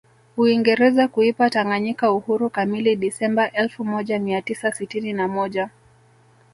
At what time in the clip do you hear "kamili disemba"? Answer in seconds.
2.49-3.51